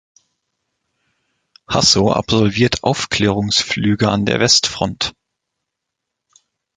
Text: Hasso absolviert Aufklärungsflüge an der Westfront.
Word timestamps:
Hasso 1.67 2.11
absolviert 2.11 2.81
Aufklärungsflüge 2.83 4.09
an 4.09 4.25
der 4.25 4.39
Westfront. 4.39 5.13